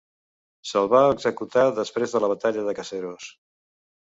Se'l 0.69 0.87
va 0.93 1.01
executar 1.17 1.67
després 1.81 2.17
de 2.17 2.23
la 2.25 2.31
batalla 2.33 2.65
de 2.71 2.75
Caseros. 2.81 3.31